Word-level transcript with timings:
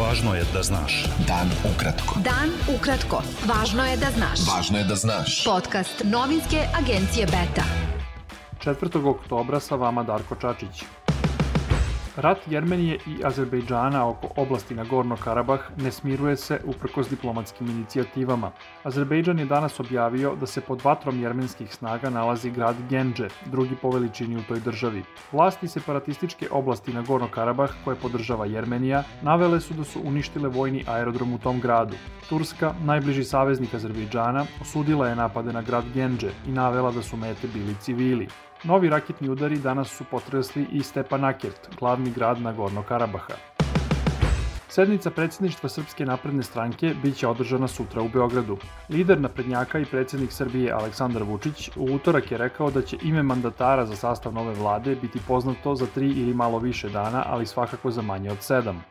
Važno 0.00 0.32
je 0.34 0.44
da 0.52 0.62
znaš. 0.62 0.94
Dan 1.28 1.50
ukratko. 1.68 2.20
Dan 2.24 2.52
ukratko. 2.72 3.18
Važno 3.44 3.84
je 3.84 3.98
da 4.00 4.08
znaš. 4.16 4.46
Važno 4.48 4.78
je 4.78 4.84
da 4.88 4.96
znaš. 4.96 5.34
Podcast 5.44 6.04
novinske 6.04 6.62
agencije 6.78 7.26
Beta. 7.26 7.66
4. 8.64 9.02
oktobra 9.10 9.60
sa 9.60 9.76
vama 9.76 10.02
Darko 10.02 10.36
Čačić. 10.40 10.84
Rat 12.20 12.38
Jermenije 12.50 12.98
i 13.06 13.24
Azerbejdžana 13.24 14.08
oko 14.08 14.28
oblasti 14.36 14.74
Nagorno 14.74 15.16
Karabah 15.16 15.60
ne 15.76 15.90
smiruje 15.90 16.36
se 16.36 16.58
uprkos 16.64 17.08
diplomatskim 17.08 17.70
inicijativama. 17.70 18.50
Azerbejdžan 18.82 19.38
je 19.38 19.44
danas 19.44 19.80
objavio 19.80 20.34
da 20.40 20.46
se 20.46 20.60
pod 20.60 20.82
vatrom 20.84 21.22
jermenskih 21.22 21.74
snaga 21.74 22.10
nalazi 22.10 22.50
grad 22.50 22.76
Genđe, 22.90 23.28
drugi 23.46 23.76
po 23.82 23.90
veličini 23.90 24.36
u 24.36 24.42
toj 24.48 24.60
državi. 24.60 25.02
Vlasti 25.32 25.68
separatističke 25.68 26.48
oblasti 26.50 26.92
Nagorno 26.92 27.28
Karabah, 27.28 27.70
koje 27.84 27.96
podržava 27.96 28.46
Jermenija, 28.46 29.02
navele 29.22 29.60
su 29.60 29.74
da 29.74 29.84
su 29.84 30.00
uništile 30.04 30.48
vojni 30.48 30.84
aerodrom 30.86 31.32
u 31.32 31.38
tom 31.38 31.60
gradu. 31.60 31.96
Turska, 32.28 32.74
najbliži 32.84 33.24
saveznik 33.24 33.74
Azerbejdžana, 33.74 34.44
osudila 34.60 35.08
je 35.08 35.16
napade 35.16 35.52
na 35.52 35.62
grad 35.62 35.84
Genđe 35.94 36.30
i 36.46 36.52
navela 36.52 36.90
da 36.90 37.02
su 37.02 37.16
mete 37.16 37.48
bili 37.48 37.74
civili. 37.80 38.28
Novi 38.64 38.88
raketni 38.88 39.28
udari 39.28 39.58
danas 39.58 39.88
su 39.88 40.04
potresli 40.04 40.66
i 40.72 40.82
Stepanakert, 40.82 41.68
glavni 41.78 42.10
grad 42.10 42.40
Nagorno 42.40 42.82
Karabaha. 42.82 43.34
Sednica 44.68 45.10
predsjedništva 45.10 45.68
Srpske 45.68 46.04
napredne 46.06 46.42
stranke 46.42 46.94
biće 47.02 47.28
održana 47.28 47.68
sutra 47.68 48.02
u 48.02 48.08
Beogradu. 48.08 48.56
Lider 48.88 49.20
naprednjaka 49.20 49.78
i 49.78 49.84
predsjednik 49.84 50.32
Srbije 50.32 50.72
Aleksandar 50.72 51.22
Vučić 51.22 51.70
u 51.76 51.84
utorak 51.84 52.32
je 52.32 52.38
rekao 52.38 52.70
da 52.70 52.82
će 52.82 52.96
ime 53.02 53.22
mandatara 53.22 53.86
za 53.86 53.96
sastav 53.96 54.32
nove 54.32 54.54
vlade 54.54 54.96
biti 54.96 55.18
poznato 55.28 55.74
za 55.74 55.86
tri 55.86 56.06
ili 56.06 56.34
malo 56.34 56.58
više 56.58 56.88
dana, 56.88 57.24
ali 57.26 57.46
svakako 57.46 57.90
za 57.90 58.02
manje 58.02 58.30
od 58.30 58.42
sedam. 58.42 58.84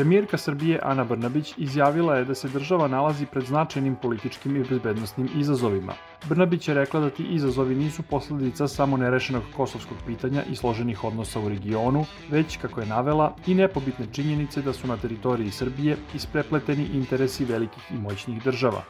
Premijerka 0.00 0.38
Srbije 0.38 0.80
Ana 0.82 1.04
Brnabić 1.04 1.54
izjavila 1.58 2.14
je 2.16 2.24
da 2.24 2.34
se 2.34 2.48
država 2.48 2.88
nalazi 2.88 3.26
pred 3.26 3.44
značajnim 3.44 3.96
političkim 3.96 4.56
i 4.56 4.64
bezbednostnim 4.64 5.28
izazovima. 5.36 5.92
Brnabić 6.28 6.68
je 6.68 6.74
rekla 6.74 7.00
da 7.00 7.10
ti 7.10 7.22
izazovi 7.22 7.74
nisu 7.74 8.02
posledica 8.02 8.68
samo 8.68 8.96
nerešenog 8.96 9.42
kosovskog 9.56 9.98
pitanja 10.06 10.44
i 10.50 10.56
složenih 10.56 11.04
odnosa 11.04 11.40
u 11.40 11.48
regionu, 11.48 12.04
već, 12.30 12.56
kako 12.56 12.80
je 12.80 12.86
navela, 12.86 13.34
i 13.46 13.54
nepobitne 13.54 14.06
činjenice 14.12 14.62
da 14.62 14.72
su 14.72 14.88
na 14.88 14.96
teritoriji 14.96 15.50
Srbije 15.50 15.96
isprepleteni 16.14 16.88
interesi 16.94 17.44
velikih 17.44 17.82
i 17.90 17.98
moćnih 17.98 18.44
država. 18.44 18.82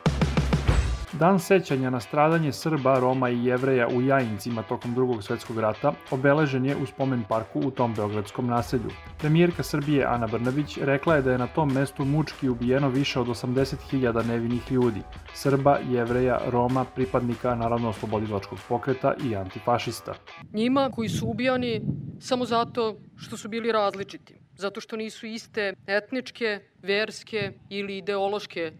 Dan 1.21 1.39
sećanja 1.39 1.91
na 1.91 2.01
stradanje 2.01 2.53
Srba, 2.53 2.99
Roma 2.99 3.31
i 3.31 3.45
Jevreja 3.45 3.89
u 3.89 4.03
Jajincima 4.03 4.63
tokom 4.63 4.95
drugog 4.95 5.23
svetskog 5.23 5.59
rata 5.59 5.93
obeležen 6.11 6.67
je 6.67 6.77
u 6.77 6.87
spomen 6.87 7.25
parku 7.29 7.61
u 7.61 7.71
tom 7.71 7.95
beogradskom 7.95 8.47
naselju. 8.47 8.91
Premijerka 9.19 9.63
Srbije 9.63 10.05
Ana 10.05 10.27
Brnabić 10.27 10.79
rekla 10.79 11.15
je 11.15 11.23
da 11.23 11.33
je 11.33 11.39
na 11.39 11.47
tom 11.47 11.73
mestu 11.73 12.05
mučki 12.05 12.49
ubijeno 12.49 12.89
više 12.89 13.21
od 13.21 13.27
80.000 13.27 14.27
nevinih 14.27 14.73
ljudi, 14.73 15.03
Srba, 15.35 15.79
Jevreja, 15.91 16.39
Roma, 16.47 16.85
pripadnika 16.85 17.55
Narodno-oslobodilačkog 17.55 18.59
pokreta 18.69 19.15
i 19.25 19.37
antifašista. 19.37 20.15
Njima 20.53 20.91
koji 20.95 21.09
su 21.09 21.27
ubijani 21.27 21.81
samo 22.21 22.45
zato 22.45 22.97
što 23.17 23.37
su 23.37 23.49
bili 23.49 23.73
različiti, 23.73 24.35
zato 24.57 24.81
što 24.81 24.97
nisu 24.97 25.27
iste 25.27 25.75
etničke, 25.87 26.61
verske 26.83 27.53
ili 27.69 27.99
ideološke 27.99 28.73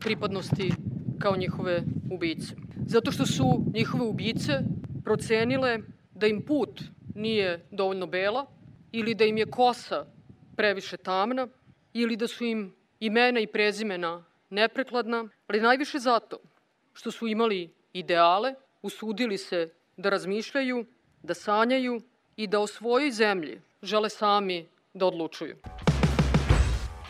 pripadnosti 0.00 0.72
kao 1.18 1.36
njihove 1.36 1.82
ubice. 2.10 2.54
Zato 2.86 3.12
što 3.12 3.26
su 3.26 3.64
njihove 3.74 4.04
ubice 4.04 4.52
procenile 5.04 5.78
da 6.14 6.26
im 6.26 6.42
put 6.42 6.82
nije 7.14 7.66
dovoljno 7.70 8.06
bela 8.06 8.46
ili 8.92 9.14
da 9.14 9.24
im 9.24 9.38
je 9.38 9.46
kosa 9.46 10.06
previše 10.56 10.96
tamna 10.96 11.48
ili 11.92 12.16
da 12.16 12.26
su 12.26 12.44
im 12.44 12.74
imena 13.00 13.40
i 13.40 13.46
prezimena 13.46 14.24
neprekladna, 14.50 15.28
ali 15.46 15.60
najviše 15.60 15.98
zato 15.98 16.38
što 16.92 17.10
su 17.10 17.26
imali 17.26 17.70
ideale, 17.92 18.54
usudili 18.82 19.38
se 19.38 19.70
da 19.96 20.10
razmišljaju, 20.10 20.84
da 21.22 21.34
sanjaju 21.34 22.00
i 22.36 22.46
da 22.46 22.60
o 22.60 22.66
svojoj 22.66 23.10
zemlji 23.10 23.60
žele 23.82 24.08
sami 24.08 24.66
da 24.94 25.06
odlučuju. 25.06 25.56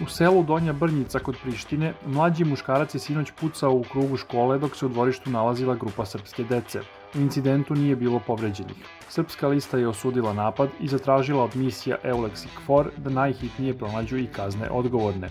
U 0.01 0.07
selu 0.07 0.43
Donja 0.43 0.73
Brnjica 0.73 1.19
kod 1.19 1.37
Prištine, 1.43 1.95
mlađi 2.07 2.45
muškarac 2.45 2.95
je 2.95 3.01
sinoć 3.01 3.31
pucao 3.41 3.73
u 3.73 3.85
krugu 3.93 4.17
škole 4.17 4.59
dok 4.59 4.77
se 4.77 4.87
u 4.87 4.89
dvorištu 4.89 5.31
nalazila 5.31 5.75
grupa 5.75 6.05
srpske 6.07 6.45
dece. 6.45 6.81
U 7.15 7.19
incidentu 7.19 7.75
nije 7.75 7.97
bilo 7.97 8.21
povređenih. 8.27 8.77
Srpska 9.09 9.49
lista 9.49 9.79
je 9.79 9.89
osudila 9.89 10.33
napad 10.33 10.69
i 10.81 10.89
zatražila 10.89 11.45
od 11.45 11.57
misija 11.57 11.97
Eulex 12.05 12.45
i 12.45 12.49
KFOR 12.57 12.91
da 12.97 13.11
najhitnije 13.11 13.79
pronađu 13.79 14.17
i 14.17 14.27
kazne 14.27 14.71
odgovorne. 14.71 15.29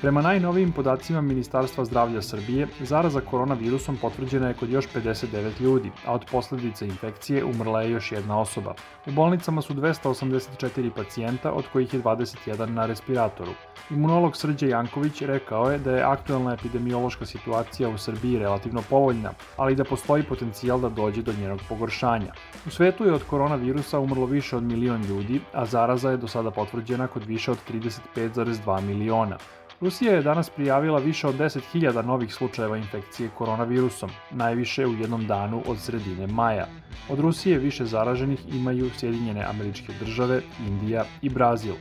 Prema 0.00 0.22
najnovijim 0.22 0.72
podacima 0.72 1.20
Ministarstva 1.20 1.84
zdravlja 1.84 2.22
Srbije, 2.22 2.66
zaraza 2.80 3.20
koronavirusom 3.20 3.96
potvrđena 3.96 4.48
je 4.48 4.54
kod 4.54 4.70
još 4.70 4.86
59 4.94 5.60
ljudi, 5.60 5.90
a 6.06 6.12
od 6.12 6.24
posledice 6.30 6.86
infekcije 6.86 7.44
umrla 7.44 7.82
je 7.82 7.90
još 7.90 8.12
jedna 8.12 8.40
osoba. 8.40 8.74
U 9.06 9.10
bolnicama 9.12 9.62
su 9.62 9.74
284 9.74 10.90
pacijenta, 10.96 11.52
od 11.52 11.64
kojih 11.72 11.94
je 11.94 12.02
21 12.02 12.66
na 12.66 12.86
respiratoru. 12.86 13.50
Imunolog 13.90 14.36
Srđe 14.36 14.68
Janković 14.68 15.22
rekao 15.22 15.70
je 15.70 15.78
da 15.78 15.96
je 15.96 16.02
aktualna 16.02 16.54
epidemiološka 16.54 17.26
situacija 17.26 17.88
u 17.88 17.98
Srbiji 17.98 18.38
relativno 18.38 18.82
povoljna, 18.90 19.32
ali 19.56 19.74
da 19.74 19.84
postoji 19.84 20.22
potencijal 20.22 20.80
da 20.80 20.88
dođe 20.88 21.22
do 21.22 21.32
njenog 21.40 21.60
pogoršanja. 21.68 22.32
U 22.66 22.70
svetu 22.70 23.04
je 23.04 23.14
od 23.14 23.24
koronavirusa 23.24 23.98
umrlo 23.98 24.26
više 24.26 24.56
od 24.56 24.62
milion 24.62 25.02
ljudi, 25.02 25.40
a 25.52 25.66
zaraza 25.66 26.10
je 26.10 26.16
do 26.16 26.28
sada 26.28 26.50
potvrđena 26.50 27.06
kod 27.06 27.24
više 27.24 27.50
od 27.50 27.58
35,2 27.70 28.80
miliona. 28.80 29.38
Rusija 29.80 30.12
je 30.12 30.22
danas 30.22 30.50
prijavila 30.50 30.98
više 30.98 31.26
od 31.26 31.34
10.000 31.34 32.06
novih 32.06 32.34
slučajeva 32.34 32.76
infekcije 32.76 33.30
koronavirusom, 33.38 34.10
najviše 34.30 34.86
u 34.86 34.94
jednom 34.94 35.26
danu 35.26 35.62
od 35.66 35.78
sredine 35.78 36.26
maja. 36.26 36.66
Od 37.08 37.20
Rusije 37.20 37.58
više 37.58 37.84
zaraženih 37.84 38.54
imaju 38.54 38.90
Sjedinjene 38.90 39.44
američke 39.44 39.92
države, 40.00 40.42
Indija 40.66 41.04
i 41.22 41.28
Brazil. 41.28 41.74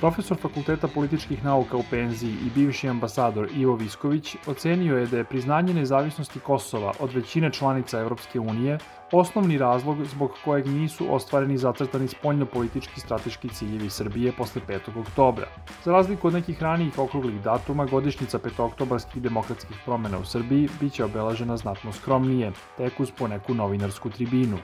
Profesor 0.00 0.36
Fakulteta 0.36 0.88
političkih 0.88 1.44
nauka 1.44 1.76
u 1.76 1.82
penziji 1.90 2.30
i 2.46 2.50
bivši 2.54 2.88
ambasador 2.88 3.48
Ivo 3.56 3.74
Visković 3.74 4.36
ocenio 4.46 4.98
je 4.98 5.06
da 5.06 5.16
je 5.16 5.24
priznanje 5.24 5.74
nezavisnosti 5.74 6.40
Kosova 6.40 6.92
od 7.00 7.14
većine 7.14 7.50
članica 7.52 8.00
Evropske 8.00 8.40
unije 8.40 8.78
osnovni 9.12 9.58
razlog 9.58 10.04
zbog 10.04 10.30
kojeg 10.44 10.66
nisu 10.66 11.14
ostvareni 11.14 11.58
zacrtani 11.58 12.08
spoljno-politički 12.08 13.00
strateški 13.00 13.48
ciljevi 13.48 13.90
Srbije 13.90 14.32
posle 14.32 14.62
5. 14.68 15.00
oktobra. 15.00 15.46
Za 15.84 15.92
razliku 15.92 16.26
od 16.26 16.34
nekih 16.34 16.62
ranijih 16.62 16.98
okruglih 16.98 17.40
datuma, 17.42 17.86
godišnjica 17.86 18.38
petooktobarskih 18.38 19.22
demokratskih 19.22 19.76
promena 19.84 20.18
u 20.18 20.24
Srbiji 20.24 20.68
biće 20.80 21.04
obeležena 21.04 21.56
znatno 21.56 21.92
skromnije, 21.92 22.52
tek 22.76 23.00
uz 23.00 23.10
poneku 23.18 23.54
novinarsku 23.54 24.10
tribinu. 24.10 24.58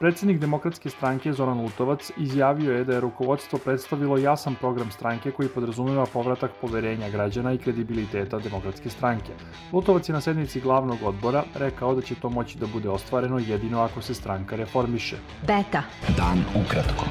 Predsednik 0.00 0.38
Demokratske 0.38 0.90
stranke 0.90 1.32
Zoran 1.32 1.60
Lutovac 1.60 2.10
izjavio 2.16 2.72
je 2.72 2.84
da 2.84 2.94
je 2.94 3.00
rukovodstvo 3.00 3.58
predstavilo 3.58 4.16
jasan 4.18 4.54
program 4.54 4.90
stranke 4.90 5.30
koji 5.30 5.48
podrazumeva 5.48 6.06
povratak 6.06 6.50
poverenja 6.60 7.10
građana 7.10 7.52
i 7.52 7.58
kredibiliteta 7.58 8.38
Demokratske 8.38 8.90
stranke. 8.90 9.32
Lutovac 9.72 10.08
je 10.08 10.12
na 10.12 10.20
sednici 10.20 10.60
glavnog 10.60 11.02
odbora 11.02 11.44
rekao 11.54 11.94
da 11.94 12.02
će 12.02 12.14
to 12.14 12.30
moći 12.30 12.58
da 12.58 12.66
bude 12.66 12.88
ostvareno 12.88 13.38
jedino 13.38 13.80
ako 13.80 14.02
se 14.02 14.14
stranka 14.14 14.56
reformiše. 14.56 15.16
Beta. 15.40 15.82
Dan 16.16 16.44
ukratko. 16.64 17.04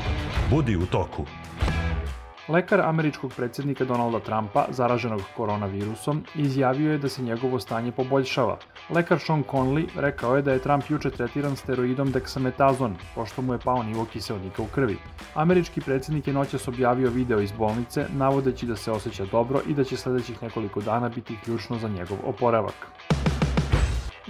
Budi 0.50 0.76
u 0.76 0.86
toku. 0.86 1.26
Lekar 2.50 2.82
američkog 2.82 3.34
predsjednika 3.36 3.86
Donalda 3.86 4.20
Trumpa, 4.20 4.66
zaraženog 4.70 5.22
koronavirusom, 5.38 6.24
izjavio 6.36 6.92
je 6.92 6.98
da 6.98 7.10
se 7.10 7.22
njegovo 7.22 7.60
stanje 7.60 7.92
poboljšava. 7.92 8.58
Lekar 8.90 9.20
Sean 9.20 9.44
Conley 9.44 9.86
rekao 9.96 10.36
je 10.36 10.42
da 10.42 10.52
je 10.52 10.60
Trump 10.60 10.84
juče 10.90 11.10
tretiran 11.10 11.56
steroidom 11.56 12.14
dexametazon, 12.14 12.94
pošto 13.16 13.42
mu 13.42 13.54
je 13.54 13.60
pao 13.60 13.84
nivo 13.84 14.06
kiselnika 14.06 14.62
u 14.62 14.66
krvi. 14.66 14.98
Američki 15.36 15.82
predsjednik 15.82 16.28
je 16.28 16.34
noćas 16.34 16.68
objavio 16.68 17.10
video 17.10 17.40
iz 17.40 17.52
bolnice, 17.52 18.06
navodeći 18.18 18.66
da 18.66 18.76
se 18.76 18.92
osjeća 18.92 19.26
dobro 19.26 19.62
i 19.68 19.74
da 19.74 19.84
će 19.84 19.98
sledećih 19.98 20.44
nekoliko 20.44 20.82
dana 20.82 21.10
biti 21.10 21.38
ključno 21.44 21.78
za 21.78 21.88
njegov 21.88 22.18
oporavak. 22.26 22.88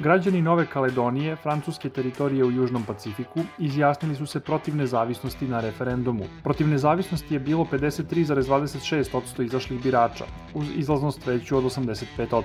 Građani 0.03 0.41
Nove 0.41 0.65
Kaledonije, 0.65 1.35
francuske 1.35 1.89
teritorije 1.89 2.43
u 2.43 2.51
Južnom 2.51 2.83
Pacifiku, 2.83 3.39
izjasnili 3.57 4.15
su 4.15 4.25
se 4.25 4.39
protiv 4.39 4.75
nezavisnosti 4.75 5.47
na 5.47 5.59
referendumu. 5.59 6.23
Protiv 6.43 6.67
nezavisnosti 6.67 7.33
je 7.33 7.39
bilo 7.39 7.65
53,26% 7.71 9.43
izašlih 9.45 9.83
birača, 9.83 10.25
uz 10.53 10.67
izlaznost 10.75 11.27
veću 11.27 11.57
od 11.57 11.63
85%. 11.63 12.43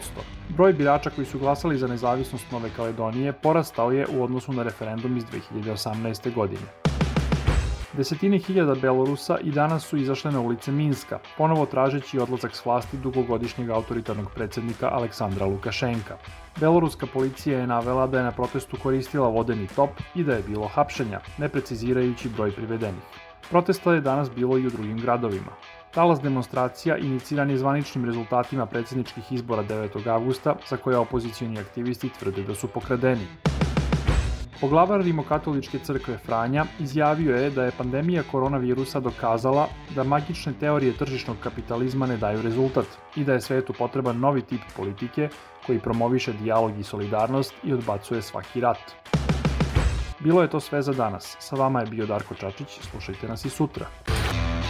Broj 0.48 0.72
birača 0.72 1.10
koji 1.10 1.26
su 1.26 1.38
glasali 1.38 1.78
za 1.78 1.86
nezavisnost 1.86 2.52
Nove 2.52 2.70
Kaledonije 2.76 3.32
porastao 3.32 3.92
je 3.92 4.06
u 4.16 4.24
odnosu 4.24 4.52
na 4.52 4.62
referendum 4.62 5.16
iz 5.16 5.24
2018. 5.54 6.34
godine. 6.34 6.83
Desetine 7.96 8.38
hiljada 8.38 8.74
Belorusa 8.74 9.38
i 9.38 9.50
danas 9.50 9.84
su 9.84 9.96
izašle 9.96 10.30
na 10.30 10.40
ulice 10.40 10.72
Minska, 10.72 11.18
ponovo 11.38 11.66
tražeći 11.66 12.18
odlazak 12.18 12.56
s 12.56 12.64
vlasti 12.64 12.96
dugogodišnjeg 12.96 13.70
autoritarnog 13.70 14.30
predsednika 14.34 14.88
Aleksandra 14.88 15.46
Lukašenka. 15.46 16.16
Beloruska 16.60 17.06
policija 17.06 17.58
je 17.58 17.66
navela 17.66 18.06
da 18.06 18.18
je 18.18 18.24
na 18.24 18.32
protestu 18.32 18.76
koristila 18.82 19.28
vodeni 19.28 19.66
top 19.76 19.90
i 20.14 20.24
da 20.24 20.34
je 20.34 20.42
bilo 20.42 20.68
hapšenja, 20.68 21.20
ne 21.38 21.48
precizirajući 21.48 22.28
broj 22.28 22.52
privedenih. 22.52 23.02
Protesta 23.50 23.94
je 23.94 24.00
danas 24.00 24.30
bilo 24.30 24.58
i 24.58 24.66
u 24.66 24.70
drugim 24.70 24.98
gradovima. 24.98 25.52
Talas 25.90 26.20
demonstracija 26.20 26.96
iniciran 26.96 27.50
je 27.50 27.58
zvaničnim 27.58 28.04
rezultatima 28.04 28.66
predsjedničkih 28.66 29.32
izbora 29.32 29.62
9. 29.62 30.08
avgusta, 30.10 30.56
za 30.68 30.76
koje 30.76 30.96
opozicijoni 30.96 31.60
aktivisti 31.60 32.08
tvrde 32.08 32.42
da 32.42 32.54
su 32.54 32.68
pokradeni. 32.68 33.53
Poglavar 34.60 35.00
Rimokatoličke 35.00 35.78
crkve 35.78 36.18
Franja 36.18 36.64
izjavio 36.80 37.36
je 37.36 37.50
da 37.50 37.64
je 37.64 37.72
pandemija 37.78 38.22
koronavirusa 38.30 39.00
dokazala 39.00 39.68
da 39.94 40.04
magične 40.04 40.52
teorije 40.60 40.96
tržišnog 40.96 41.36
kapitalizma 41.42 42.06
ne 42.06 42.16
daju 42.16 42.42
rezultat 42.42 42.86
i 43.16 43.24
da 43.24 43.32
je 43.32 43.40
svetu 43.40 43.72
potreban 43.72 44.20
novi 44.20 44.42
tip 44.42 44.60
politike 44.76 45.28
koji 45.66 45.78
promoviše 45.78 46.32
dijalog 46.32 46.78
i 46.78 46.82
solidarnost 46.82 47.54
i 47.64 47.72
odbacuje 47.72 48.22
svaki 48.22 48.60
rat. 48.60 48.78
Bilo 50.20 50.42
je 50.42 50.50
to 50.50 50.60
sve 50.60 50.82
za 50.82 50.92
danas. 50.92 51.36
Sa 51.38 51.56
vama 51.56 51.80
je 51.80 51.86
bio 51.86 52.06
Darko 52.06 52.34
Čačić. 52.34 52.68
Slušajte 52.90 53.28
nas 53.28 53.44
i 53.44 53.50
sutra. 53.50 53.86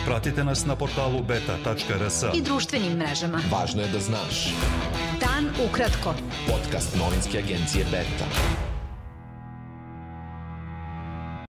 Pratite 0.06 0.44
nas 0.44 0.66
na 0.66 0.76
portalu 0.76 1.22
beta.rs. 1.22 2.22
I 2.34 2.42
društvenim 2.42 2.92
mrežama. 2.92 3.40
Važno 3.52 3.82
je 3.82 3.88
da 3.88 3.98
znaš. 3.98 4.54
Dan 5.20 5.48
ukratko. 5.68 6.14
Podcast 6.46 6.96
novinske 6.98 7.38
agencije 7.38 7.84
Beta. 7.84 8.26